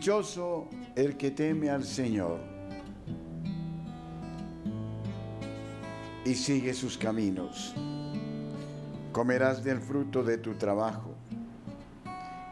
Dichoso 0.00 0.66
el 0.96 1.18
que 1.18 1.30
teme 1.30 1.68
al 1.68 1.84
Señor 1.84 2.40
y 6.24 6.34
sigue 6.34 6.72
sus 6.72 6.96
caminos. 6.96 7.74
Comerás 9.12 9.62
del 9.62 9.78
fruto 9.78 10.22
de 10.22 10.38
tu 10.38 10.54
trabajo 10.54 11.14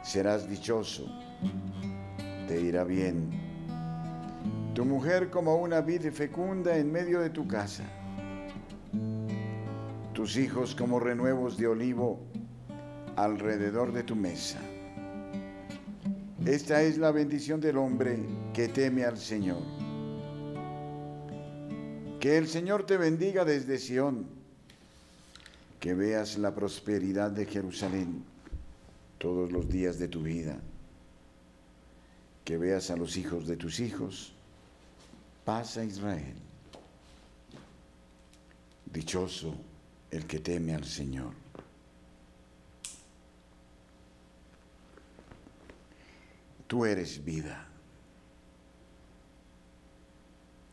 serás 0.02 0.46
dichoso, 0.46 1.06
te 2.46 2.60
irá 2.60 2.84
bien. 2.84 3.30
Tu 4.74 4.84
mujer 4.84 5.30
como 5.30 5.56
una 5.56 5.80
vid 5.80 6.12
fecunda 6.12 6.76
en 6.76 6.92
medio 6.92 7.18
de 7.20 7.30
tu 7.30 7.48
casa. 7.48 7.84
Tus 10.12 10.36
hijos 10.36 10.74
como 10.74 11.00
renuevos 11.00 11.56
de 11.56 11.66
olivo 11.66 12.20
alrededor 13.16 13.92
de 13.94 14.02
tu 14.02 14.16
mesa. 14.16 14.60
Esta 16.46 16.82
es 16.82 16.98
la 16.98 17.10
bendición 17.10 17.60
del 17.60 17.76
hombre 17.78 18.16
que 18.54 18.68
teme 18.68 19.04
al 19.04 19.18
Señor. 19.18 19.60
Que 22.20 22.38
el 22.38 22.46
Señor 22.46 22.86
te 22.86 22.96
bendiga 22.96 23.44
desde 23.44 23.78
Sión, 23.78 24.26
que 25.80 25.94
veas 25.94 26.38
la 26.38 26.54
prosperidad 26.54 27.32
de 27.32 27.44
Jerusalén 27.44 28.24
todos 29.18 29.50
los 29.50 29.68
días 29.68 29.98
de 29.98 30.06
tu 30.06 30.22
vida, 30.22 30.58
que 32.44 32.56
veas 32.56 32.90
a 32.90 32.96
los 32.96 33.16
hijos 33.16 33.46
de 33.48 33.56
tus 33.56 33.80
hijos, 33.80 34.32
paz 35.44 35.76
a 35.76 35.84
Israel. 35.84 36.34
Dichoso 38.86 39.54
el 40.10 40.24
que 40.26 40.38
teme 40.38 40.74
al 40.74 40.84
Señor. 40.84 41.47
Tú 46.68 46.84
eres 46.84 47.24
vida, 47.24 47.66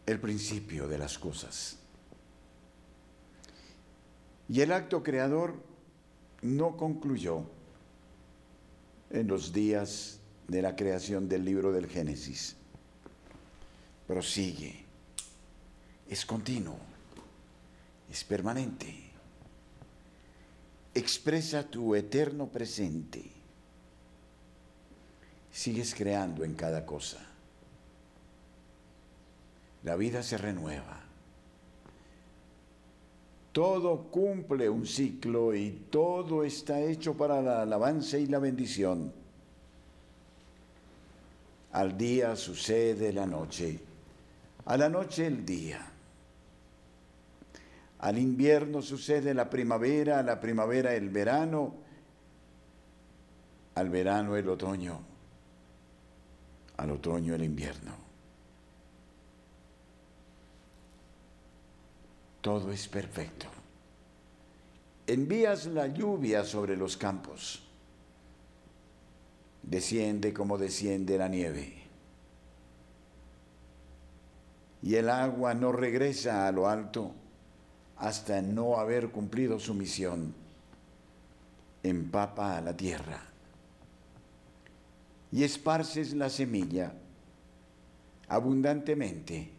el 0.05 0.19
principio 0.19 0.89
de 0.89 0.97
las 0.97 1.17
cosas. 1.17 1.77
Y 4.49 4.59
el 4.59 4.73
acto 4.73 5.01
creador 5.01 5.55
no 6.41 6.75
concluyó 6.75 7.45
en 9.09 9.27
los 9.27 9.53
días 9.53 10.19
de 10.49 10.61
la 10.61 10.75
creación 10.75 11.29
del 11.29 11.45
libro 11.45 11.71
del 11.71 11.87
Génesis. 11.87 12.57
Prosigue, 14.05 14.83
es 16.09 16.25
continuo, 16.25 16.77
es 18.11 18.21
permanente. 18.25 18.93
Expresa 20.93 21.63
tu 21.63 21.95
eterno 21.95 22.47
presente 22.47 23.34
sigues 25.55 25.95
creando 25.95 26.43
en 26.43 26.53
cada 26.53 26.85
cosa. 26.85 27.17
La 29.83 29.95
vida 29.95 30.21
se 30.21 30.37
renueva. 30.37 30.99
Todo 33.53 34.11
cumple 34.11 34.69
un 34.69 34.85
ciclo 34.85 35.55
y 35.55 35.87
todo 35.89 36.43
está 36.43 36.81
hecho 36.81 37.15
para 37.15 37.41
la 37.41 37.61
alabanza 37.61 38.17
y 38.17 38.25
la 38.25 38.39
bendición. 38.39 39.13
Al 41.71 41.97
día 41.97 42.35
sucede 42.35 43.13
la 43.13 43.25
noche, 43.25 43.79
a 44.65 44.75
la 44.75 44.89
noche 44.89 45.25
el 45.25 45.45
día. 45.45 45.89
Al 47.99 48.17
invierno 48.17 48.81
sucede 48.81 49.33
la 49.33 49.49
primavera, 49.49 50.19
a 50.19 50.23
la 50.23 50.37
primavera 50.37 50.93
el 50.95 51.09
verano, 51.09 51.75
al 53.75 53.89
verano 53.89 54.35
el 54.35 54.49
otoño 54.49 55.14
al 56.77 56.91
otoño 56.91 57.35
el 57.35 57.43
invierno. 57.43 57.93
Todo 62.41 62.71
es 62.71 62.87
perfecto. 62.87 63.47
Envías 65.07 65.65
la 65.67 65.87
lluvia 65.87 66.43
sobre 66.43 66.75
los 66.75 66.97
campos. 66.97 67.63
Desciende 69.63 70.33
como 70.33 70.57
desciende 70.57 71.17
la 71.17 71.27
nieve. 71.27 71.81
Y 74.83 74.95
el 74.95 75.09
agua 75.09 75.55
no 75.55 75.71
regresa 75.71 76.47
a 76.47 76.51
lo 76.51 76.67
alto 76.67 77.11
hasta 77.97 78.41
no 78.41 78.77
haber 78.77 79.09
cumplido 79.09 79.59
su 79.59 79.73
misión. 79.73 80.35
Empapa 81.81 82.57
a 82.57 82.61
la 82.61 82.77
tierra 82.77 83.34
y 85.35 85.43
esparces 85.43 86.13
la 86.13 86.29
semilla 86.29 86.93
abundantemente. 88.29 89.51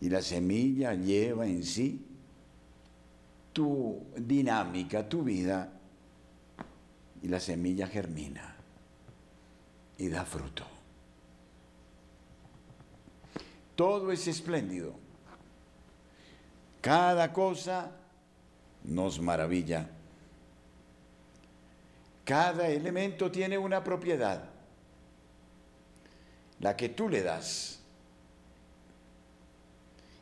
Y 0.00 0.08
la 0.08 0.22
semilla 0.22 0.94
lleva 0.94 1.44
en 1.44 1.64
sí 1.64 2.06
tu 3.52 4.00
dinámica, 4.16 5.08
tu 5.08 5.24
vida, 5.24 5.72
y 7.20 7.26
la 7.26 7.40
semilla 7.40 7.88
germina 7.88 8.54
y 9.98 10.08
da 10.08 10.24
fruto. 10.24 10.62
Todo 13.74 14.12
es 14.12 14.28
espléndido. 14.28 14.94
Cada 16.80 17.32
cosa 17.32 17.90
nos 18.84 19.20
maravilla. 19.20 19.95
Cada 22.26 22.66
elemento 22.66 23.30
tiene 23.30 23.56
una 23.56 23.84
propiedad, 23.84 24.42
la 26.58 26.76
que 26.76 26.88
tú 26.88 27.08
le 27.08 27.22
das. 27.22 27.78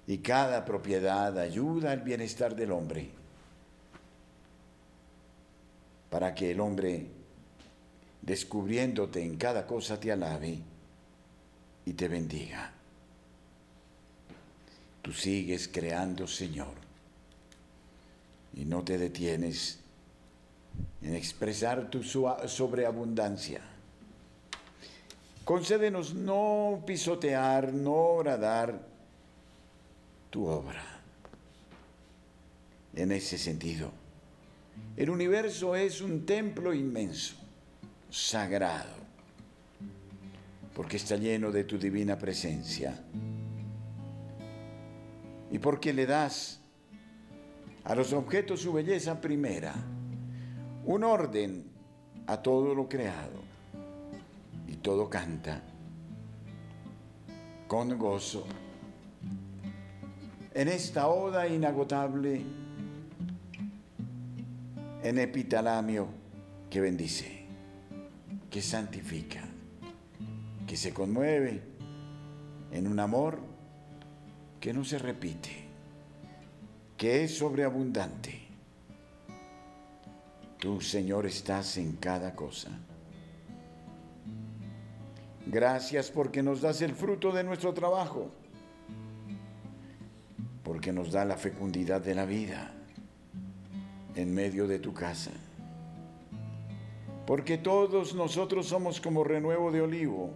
Y 0.06 0.18
cada 0.18 0.66
propiedad 0.66 1.38
ayuda 1.38 1.92
al 1.92 2.02
bienestar 2.02 2.54
del 2.54 2.72
hombre, 2.72 3.08
para 6.10 6.34
que 6.34 6.50
el 6.50 6.60
hombre, 6.60 7.06
descubriéndote 8.20 9.22
en 9.22 9.38
cada 9.38 9.66
cosa, 9.66 9.98
te 9.98 10.12
alabe 10.12 10.58
y 11.86 11.92
te 11.94 12.06
bendiga. 12.06 12.70
Tú 15.00 15.10
sigues 15.14 15.68
creando, 15.68 16.26
Señor, 16.26 16.74
y 18.52 18.66
no 18.66 18.84
te 18.84 18.98
detienes 18.98 19.83
en 21.04 21.14
expresar 21.14 21.90
tu 21.90 22.02
sobreabundancia. 22.02 23.60
Concédenos 25.44 26.14
no 26.14 26.82
pisotear, 26.86 27.72
no 27.72 28.16
bradar 28.16 28.80
tu 30.30 30.46
obra. 30.46 30.82
En 32.94 33.12
ese 33.12 33.36
sentido, 33.36 33.90
el 34.96 35.10
universo 35.10 35.76
es 35.76 36.00
un 36.00 36.24
templo 36.24 36.72
inmenso, 36.72 37.34
sagrado, 38.10 38.94
porque 40.74 40.96
está 40.96 41.16
lleno 41.16 41.52
de 41.52 41.64
tu 41.64 41.78
divina 41.78 42.16
presencia 42.16 42.98
y 45.50 45.58
porque 45.58 45.92
le 45.92 46.06
das 46.06 46.60
a 47.84 47.94
los 47.94 48.14
objetos 48.14 48.60
su 48.60 48.72
belleza 48.72 49.20
primera 49.20 49.74
un 50.86 51.02
orden 51.02 51.64
a 52.26 52.42
todo 52.42 52.74
lo 52.74 52.88
creado 52.88 53.42
y 54.68 54.76
todo 54.76 55.08
canta 55.08 55.62
con 57.66 57.98
gozo. 57.98 58.44
En 60.52 60.68
esta 60.68 61.08
oda 61.08 61.48
inagotable, 61.48 62.42
en 65.02 65.18
epitalamio 65.18 66.06
que 66.70 66.80
bendice, 66.80 67.46
que 68.50 68.60
santifica, 68.60 69.42
que 70.66 70.76
se 70.76 70.92
conmueve 70.92 71.62
en 72.72 72.86
un 72.86 73.00
amor 73.00 73.38
que 74.60 74.72
no 74.72 74.84
se 74.84 74.98
repite, 74.98 75.64
que 76.96 77.24
es 77.24 77.38
sobreabundante 77.38 78.43
Tú, 80.64 80.80
Señor, 80.80 81.26
estás 81.26 81.76
en 81.76 81.96
cada 81.96 82.34
cosa. 82.34 82.70
Gracias 85.44 86.10
porque 86.10 86.42
nos 86.42 86.62
das 86.62 86.80
el 86.80 86.94
fruto 86.94 87.32
de 87.32 87.44
nuestro 87.44 87.74
trabajo, 87.74 88.30
porque 90.62 90.90
nos 90.90 91.12
da 91.12 91.26
la 91.26 91.36
fecundidad 91.36 92.00
de 92.00 92.14
la 92.14 92.24
vida 92.24 92.72
en 94.14 94.32
medio 94.32 94.66
de 94.66 94.78
tu 94.78 94.94
casa, 94.94 95.32
porque 97.26 97.58
todos 97.58 98.14
nosotros 98.14 98.66
somos 98.66 99.02
como 99.02 99.22
renuevo 99.22 99.70
de 99.70 99.82
olivo 99.82 100.30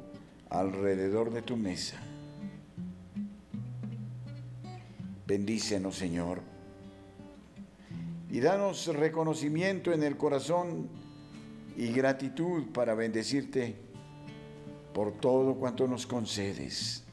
alrededor 0.51 1.33
de 1.33 1.41
tu 1.41 1.57
mesa. 1.57 1.97
Bendícenos, 5.27 5.97
Señor 5.97 6.58
y 8.31 8.41
danos 8.41 8.87
reconocimiento 8.89 9.93
en 9.93 10.03
el 10.03 10.17
corazón 10.17 10.89
y 11.77 11.93
gratitud 11.93 12.73
para 12.73 12.95
bendecirte 12.95 13.77
por 14.93 15.13
todo 15.13 15.55
cuanto 15.55 15.87
nos 15.87 16.07
concedes. 16.07 17.05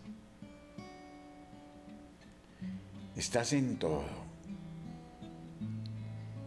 Estás 3.16 3.54
en 3.54 3.78
todo 3.78 4.26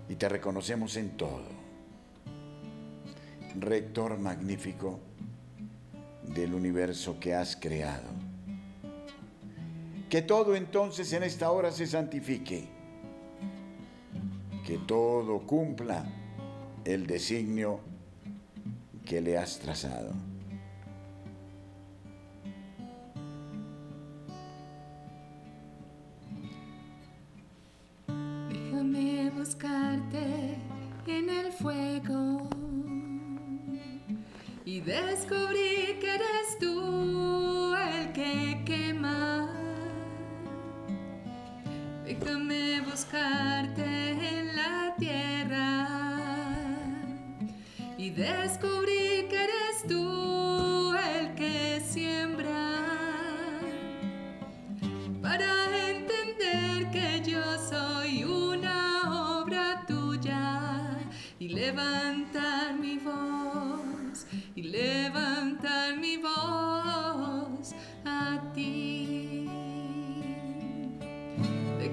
y 0.09 0.16
te 0.16 0.28
reconocemos 0.28 0.96
en 0.96 1.16
todo. 1.16 1.59
rector 3.61 4.18
magnífico 4.18 5.00
del 6.22 6.54
universo 6.54 7.18
que 7.18 7.35
has 7.35 7.57
creado. 7.57 8.09
Que 10.09 10.22
todo 10.22 10.54
entonces 10.54 11.12
en 11.12 11.22
esta 11.24 11.50
hora 11.50 11.72
se 11.72 11.87
santifique, 11.87 12.68
que 14.68 14.76
todo 14.76 15.46
cumpla 15.46 16.04
el 16.85 17.07
designio 17.07 17.81
que 19.07 19.22
le 19.22 19.38
has 19.38 19.59
trazado. 19.61 20.27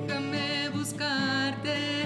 Déjame 0.04 0.70
buscarte 0.74 2.05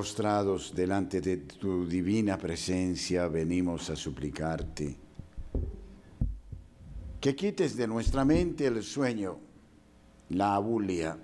postrados 0.00 0.74
delante 0.74 1.20
de 1.20 1.36
tu 1.36 1.86
divina 1.86 2.38
presencia, 2.38 3.28
venimos 3.28 3.90
a 3.90 3.96
suplicarte 3.96 4.96
que 7.20 7.36
quites 7.36 7.76
de 7.76 7.86
nuestra 7.86 8.24
mente 8.24 8.66
el 8.66 8.82
sueño, 8.82 9.36
la 10.30 10.54
abulia, 10.54 11.18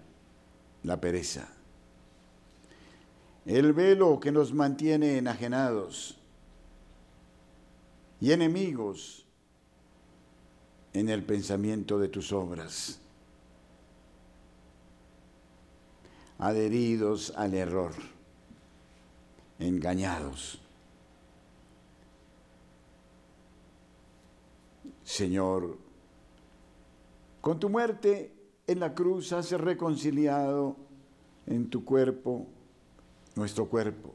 la 0.82 1.00
pereza, 1.00 1.48
el 3.46 3.72
velo 3.72 4.20
que 4.20 4.30
nos 4.30 4.52
mantiene 4.52 5.16
enajenados 5.16 6.18
y 8.20 8.32
enemigos 8.32 9.24
en 10.92 11.08
el 11.08 11.24
pensamiento 11.24 11.98
de 11.98 12.08
tus 12.08 12.30
obras. 12.30 13.00
adheridos 16.38 17.32
al 17.34 17.54
error, 17.54 17.94
engañados. 19.58 20.60
Señor, 25.04 25.78
con 27.40 27.58
tu 27.58 27.68
muerte 27.68 28.32
en 28.66 28.80
la 28.80 28.94
cruz 28.94 29.32
has 29.32 29.50
reconciliado 29.52 30.76
en 31.46 31.70
tu 31.70 31.84
cuerpo 31.84 32.46
nuestro 33.36 33.66
cuerpo. 33.66 34.14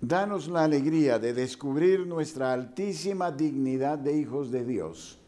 Danos 0.00 0.48
la 0.48 0.64
alegría 0.64 1.18
de 1.18 1.34
descubrir 1.34 2.06
nuestra 2.06 2.52
altísima 2.52 3.30
dignidad 3.30 3.98
de 3.98 4.16
hijos 4.16 4.50
de 4.50 4.64
Dios 4.64 5.18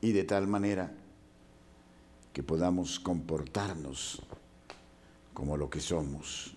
y 0.00 0.12
de 0.12 0.24
tal 0.24 0.48
manera 0.48 0.92
que 2.34 2.42
podamos 2.42 2.98
comportarnos 2.98 4.20
como 5.32 5.56
lo 5.56 5.70
que 5.70 5.78
somos. 5.78 6.52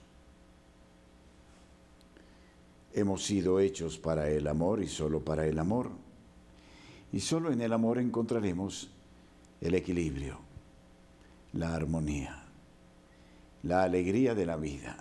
Hemos 2.94 3.24
sido 3.24 3.60
hechos 3.60 4.00
para 4.00 4.28
el 4.28 4.48
amor 4.48 4.82
y 4.82 4.88
solo 4.88 5.24
para 5.24 5.46
el 5.46 5.60
amor. 5.60 5.92
Y 7.14 7.20
solo 7.20 7.52
en 7.52 7.62
el 7.62 7.72
amor 7.72 8.00
encontraremos 8.00 8.90
el 9.62 9.76
equilibrio, 9.76 10.40
la 11.54 11.76
armonía, 11.76 12.44
la 13.62 13.84
alegría 13.84 14.34
de 14.34 14.46
la 14.48 14.56
vida. 14.56 14.98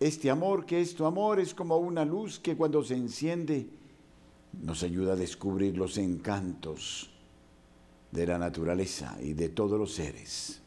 Este 0.00 0.30
amor 0.30 0.66
que 0.66 0.80
es 0.80 0.96
tu 0.96 1.06
amor 1.06 1.38
es 1.38 1.54
como 1.54 1.76
una 1.76 2.04
luz 2.04 2.40
que 2.40 2.56
cuando 2.56 2.82
se 2.82 2.96
enciende 2.96 3.68
nos 4.64 4.82
ayuda 4.82 5.12
a 5.12 5.16
descubrir 5.16 5.78
los 5.78 5.96
encantos 5.96 7.09
de 8.10 8.26
la 8.26 8.38
naturaleza 8.38 9.16
y 9.20 9.34
de 9.34 9.48
todos 9.48 9.78
los 9.78 9.94
seres, 9.94 10.60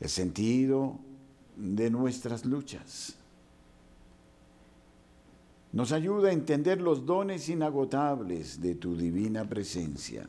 el 0.00 0.08
sentido 0.08 0.98
de 1.56 1.90
nuestras 1.90 2.44
luchas. 2.44 3.16
Nos 5.72 5.92
ayuda 5.92 6.30
a 6.30 6.32
entender 6.32 6.80
los 6.80 7.06
dones 7.06 7.48
inagotables 7.48 8.60
de 8.60 8.74
tu 8.74 8.96
divina 8.96 9.44
presencia. 9.48 10.28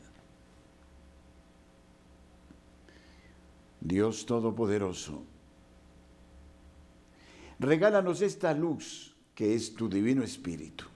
Dios 3.80 4.24
Todopoderoso, 4.26 5.24
regálanos 7.58 8.22
esta 8.22 8.54
luz 8.54 9.16
que 9.34 9.54
es 9.54 9.74
tu 9.74 9.88
divino 9.88 10.22
espíritu. 10.22 10.91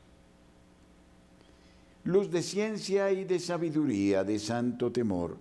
Luz 2.06 2.30
de 2.30 2.40
ciencia 2.40 3.10
y 3.10 3.24
de 3.24 3.40
sabiduría, 3.40 4.22
de 4.22 4.38
santo 4.38 4.92
temor, 4.92 5.38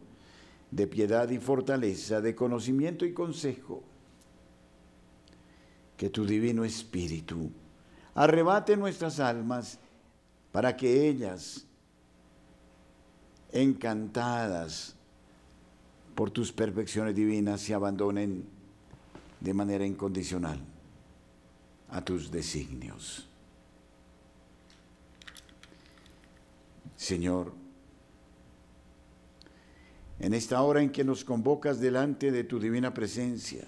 de 0.71 0.87
piedad 0.87 1.29
y 1.29 1.37
fortaleza, 1.37 2.21
de 2.21 2.33
conocimiento 2.33 3.05
y 3.05 3.13
consejo. 3.13 3.83
Que 5.95 6.09
tu 6.09 6.25
divino 6.25 6.65
espíritu 6.65 7.51
arrebate 8.15 8.75
nuestras 8.75 9.19
almas 9.19 9.77
para 10.51 10.75
que 10.75 11.07
ellas, 11.07 11.67
encantadas 13.51 14.95
por 16.15 16.31
tus 16.31 16.51
perfecciones 16.51 17.13
divinas, 17.13 17.61
se 17.61 17.75
abandonen 17.75 18.43
de 19.39 19.53
manera 19.53 19.85
incondicional 19.85 20.59
a 21.89 22.03
tus 22.03 22.31
designios. 22.31 23.29
Señor, 27.05 27.53
en 30.19 30.33
esta 30.33 30.63
hora 30.63 30.81
en 30.81 30.89
que 30.89 31.03
nos 31.03 31.23
convocas 31.23 31.79
delante 31.79 32.31
de 32.31 32.43
tu 32.43 32.59
divina 32.59 32.95
presencia, 32.95 33.63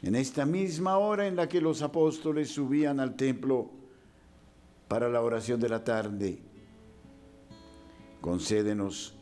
en 0.00 0.14
esta 0.14 0.46
misma 0.46 0.96
hora 0.96 1.26
en 1.26 1.36
la 1.36 1.46
que 1.46 1.60
los 1.60 1.82
apóstoles 1.82 2.48
subían 2.48 2.98
al 2.98 3.14
templo 3.14 3.70
para 4.88 5.10
la 5.10 5.20
oración 5.20 5.60
de 5.60 5.68
la 5.68 5.84
tarde, 5.84 6.38
concédenos 8.22 9.14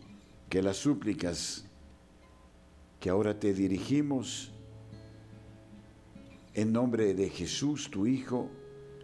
que 0.49 0.63
las 0.63 0.77
súplicas 0.77 1.65
que 3.01 3.11
ahora 3.11 3.41
te 3.41 3.53
dirigimos 3.53 4.53
en 6.55 6.73
nombre 6.73 7.15
de 7.15 7.31
Jesús, 7.31 7.91
tu 7.91 8.07
Hijo, 8.07 8.49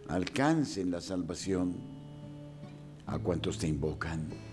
alcancen 0.07 0.89
la 0.89 1.01
salvación 1.01 1.98
a 3.09 3.19
cuantos 3.19 3.57
te 3.57 3.67
invocan. 3.67 4.48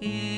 Yeah. 0.00 0.37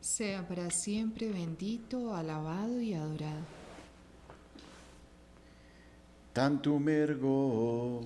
Sea 0.00 0.46
para 0.46 0.70
siempre 0.70 1.28
bendito, 1.28 2.14
alabado 2.14 2.80
y 2.80 2.94
adorado. 2.94 3.44
Tantum 6.32 6.88
ergo 6.88 8.04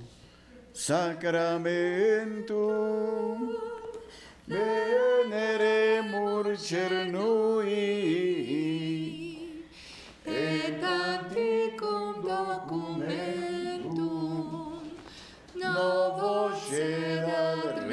sacramentum 0.72 3.52
veneremur 4.46 6.56
cernui 6.56 7.68
et 10.24 10.82
anticum 10.82 12.22
documentum 12.22 14.80
novo 15.54 16.56
cedat 16.56 17.86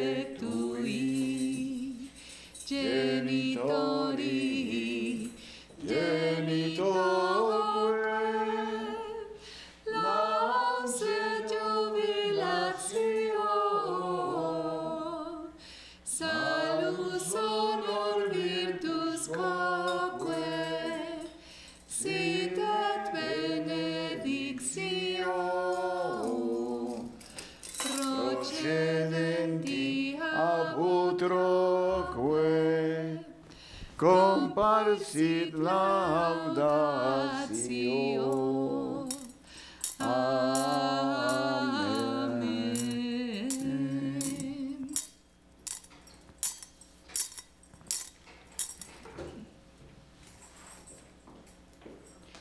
Laudatio. 35.53 36.83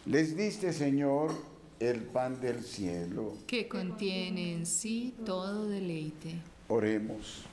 Les 0.05 0.37
diste, 0.37 0.73
Señor, 0.75 1.33
el 1.81 2.03
pan 2.03 2.39
del 2.41 2.63
cielo. 2.63 3.39
que 3.47 3.67
contiene 3.67 4.53
en 4.53 4.67
sí 4.67 5.15
todo 5.25 5.69
deleite. 5.69 6.35
Oremos. 6.69 7.45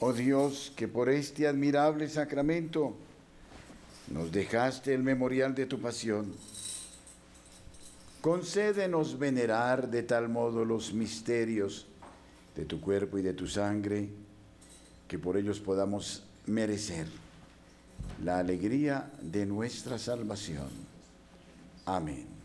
Oh 0.00 0.12
Dios, 0.12 0.72
que 0.76 0.88
por 0.88 1.08
este 1.08 1.46
admirable 1.46 2.08
sacramento 2.08 2.96
nos 4.08 4.30
dejaste 4.32 4.94
el 4.94 5.02
memorial 5.02 5.54
de 5.54 5.66
tu 5.66 5.80
pasión. 5.80 6.32
Concédenos 8.20 9.18
venerar 9.18 9.88
de 9.88 10.02
tal 10.02 10.28
modo 10.28 10.64
los 10.64 10.92
misterios 10.92 11.86
de 12.56 12.64
tu 12.64 12.80
cuerpo 12.80 13.18
y 13.18 13.22
de 13.22 13.34
tu 13.34 13.46
sangre, 13.46 14.08
que 15.06 15.18
por 15.18 15.36
ellos 15.36 15.60
podamos 15.60 16.24
merecer 16.46 17.06
la 18.24 18.38
alegría 18.38 19.10
de 19.20 19.46
nuestra 19.46 19.98
salvación. 19.98 20.68
Amén. 21.84 22.35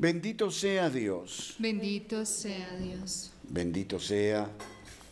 Bendito 0.00 0.48
sea 0.52 0.88
Dios. 0.88 1.56
Bendito 1.58 2.24
sea 2.24 2.76
Dios. 2.76 3.32
Bendito 3.48 3.98
sea 3.98 4.48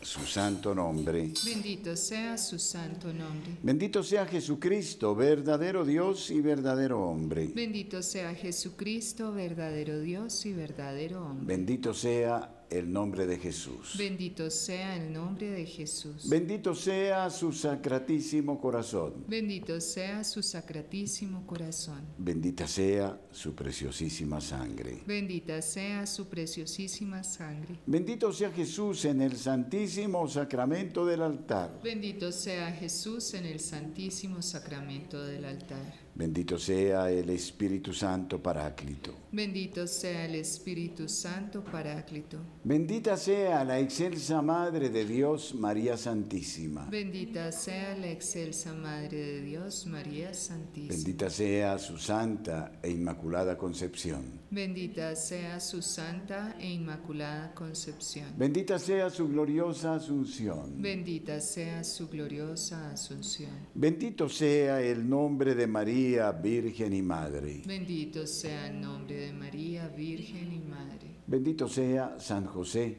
su 0.01 0.21
santo 0.25 0.73
nombre. 0.73 1.33
Bendito 1.43 1.97
sea 1.97 2.37
su 2.37 2.57
santo 2.57 3.11
nombre. 3.11 3.57
Bendito 3.61 4.01
sea 4.01 4.25
Jesucristo, 4.25 5.13
verdadero 5.13 5.83
Dios 5.83 6.31
y 6.31 6.39
verdadero 6.39 7.01
hombre. 7.01 7.51
Bendito 7.53 8.01
sea 8.01 8.33
Jesucristo, 8.33 9.33
verdadero 9.33 9.99
Dios 9.99 10.45
y 10.45 10.53
verdadero 10.53 11.25
hombre. 11.25 11.57
Bendito 11.57 11.93
sea 11.93 12.56
el 12.69 12.91
nombre 12.91 13.25
de 13.25 13.37
Jesús. 13.37 13.95
Bendito 13.97 14.49
sea 14.49 14.95
el 14.95 15.13
nombre 15.13 15.49
de 15.49 15.65
Jesús. 15.65 16.27
Bendito 16.29 16.75
sea 16.75 17.29
su 17.29 17.51
sacratísimo 17.53 18.59
corazón. 18.59 19.25
Bendito 19.27 19.79
sea 19.79 20.23
su 20.23 20.43
sacratísimo 20.43 21.45
corazón. 21.45 22.01
Bendita 22.17 22.67
sea 22.67 23.19
su 23.31 23.55
preciosísima 23.55 24.41
sangre. 24.41 25.03
Bendita 25.05 25.61
sea 25.61 26.05
su 26.05 26.27
preciosísima 26.27 27.23
sangre. 27.23 27.79
Bendito 27.85 28.33
sea 28.33 28.51
Jesús 28.51 29.05
en 29.05 29.21
el 29.21 29.37
santísimo 29.37 30.27
sacramento 30.27 31.05
del 31.05 31.21
altar. 31.21 31.79
Bendito 31.83 32.31
sea 32.31 32.71
Jesús 32.71 33.33
en 33.33 33.45
el 33.45 33.59
santísimo 33.59 34.41
sacramento 34.41 35.23
del 35.23 35.45
altar. 35.45 36.06
Bendito 36.17 36.57
sea 36.57 37.11
el 37.11 37.29
Espíritu 37.29 37.93
Santo 37.93 38.41
Paráclito. 38.41 39.13
Bendito 39.31 39.85
sea 39.85 40.25
el 40.25 40.33
Espíritu 40.33 41.07
Santo 41.07 41.63
Paráclito. 41.63 42.39
Bendita 42.63 43.15
sea 43.15 43.63
la 43.63 43.79
excelsa 43.79 44.41
Madre 44.41 44.89
de 44.89 45.05
Dios, 45.05 45.53
María 45.53 45.95
Santísima. 45.95 46.87
Bendita 46.89 47.51
sea 47.51 47.95
la 47.95 48.09
excelsa 48.09 48.73
Madre 48.73 49.15
de 49.15 49.41
Dios, 49.41 49.85
María 49.85 50.33
Santísima. 50.33 50.95
Bendita 50.95 51.29
sea 51.29 51.77
su 51.77 51.99
santa 51.99 52.79
e 52.81 52.89
inmaculada 52.89 53.55
concepción. 53.55 54.41
Bendita 54.49 55.13
sea 55.15 55.59
su 55.59 55.81
santa 55.81 56.55
e 56.57 56.69
inmaculada 56.69 57.53
concepción. 57.53 58.27
Bendita 58.37 58.79
sea 58.79 59.09
su 59.09 59.27
gloriosa 59.27 59.95
asunción. 59.95 60.81
Bendita 60.81 61.41
sea 61.41 61.83
su 61.83 62.07
gloriosa 62.07 62.91
asunción. 62.91 63.51
Bendito 63.73 64.29
sea 64.29 64.81
el 64.81 65.07
nombre 65.07 65.53
de 65.53 65.67
María 65.67 66.31
Virgen 66.31 66.93
y 66.93 67.01
Madre. 67.01 67.61
Bendito 67.65 68.25
sea 68.25 68.67
el 68.67 68.79
nombre 68.79 69.17
de 69.17 69.33
María, 69.33 69.89
Virgen 69.89 70.53
y 70.53 70.59
Madre. 70.59 71.17
Bendito 71.27 71.67
sea 71.67 72.17
San 72.17 72.45
José, 72.45 72.95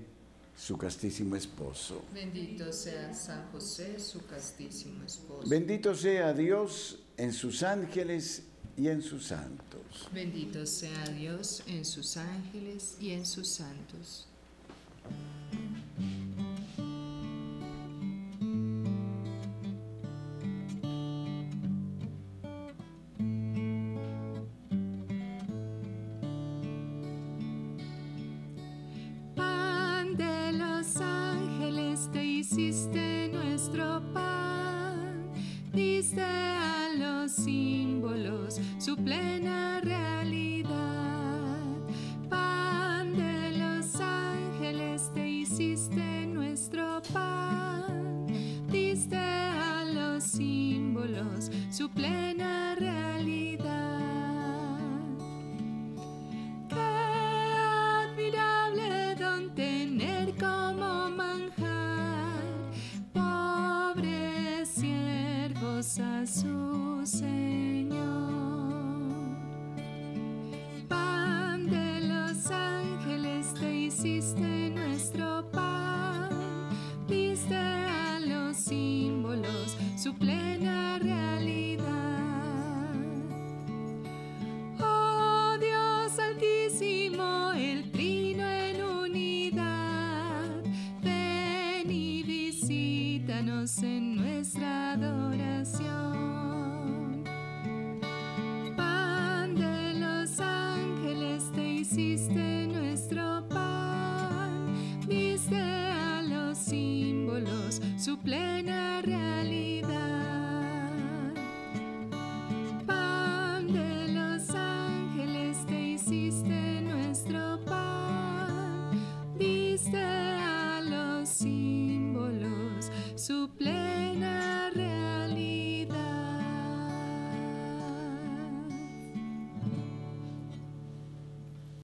su 0.55 0.76
castísimo 0.76 1.34
esposo. 1.34 2.05
Bendito 2.12 2.70
sea 2.74 3.14
San 3.14 3.51
José, 3.53 3.99
su 3.99 4.26
castísimo 4.26 5.03
esposo. 5.03 5.49
Bendito 5.49 5.94
sea 5.94 6.34
Dios 6.34 6.99
en 7.16 7.32
sus 7.32 7.62
ángeles 7.62 8.42
y 8.76 8.88
en 8.88 9.01
sus 9.01 9.26
santos. 9.28 9.68
Bendito 10.12 10.64
sea 10.66 11.05
Dios 11.09 11.62
en 11.66 11.84
sus 11.84 12.16
ángeles 12.16 12.96
y 13.01 13.11
en 13.11 13.26
sus 13.26 13.49
santos. 13.49 14.26
Símbolos 51.95 52.18
su 52.22 52.28